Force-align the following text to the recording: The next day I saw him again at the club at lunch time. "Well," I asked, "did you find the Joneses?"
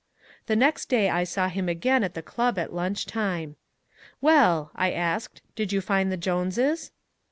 The 0.47 0.55
next 0.55 0.87
day 0.89 1.11
I 1.11 1.23
saw 1.23 1.47
him 1.47 1.69
again 1.69 2.03
at 2.03 2.15
the 2.15 2.23
club 2.23 2.57
at 2.57 2.73
lunch 2.73 3.05
time. 3.05 3.55
"Well," 4.19 4.71
I 4.73 4.89
asked, 4.91 5.43
"did 5.55 5.71
you 5.71 5.79
find 5.79 6.11
the 6.11 6.17
Joneses?" 6.17 6.89